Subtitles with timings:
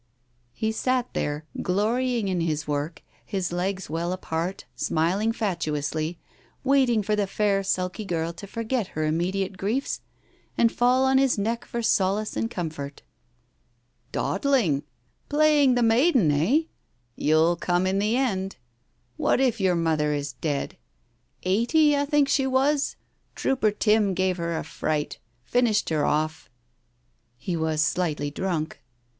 [0.55, 6.17] He sat there, glorying in his work, his legs well apart, smiling fatuously,
[6.63, 10.01] waiting for the fair sulky girl to forget her immediate griefs
[10.57, 13.03] and fall on his neck for solace and comfort."
[14.11, 14.83] Dawdling 1
[15.29, 16.61] Playing the maiden, eh?
[17.15, 18.55] You'll come in the end.
[19.17, 20.77] What if your mother is dead?
[21.43, 22.95] Eighty, I think she was?
[23.35, 25.19] Trooper Tim gave her a fright.
[25.43, 26.49] Finished her off...."
[27.37, 28.81] He was slightly drunk.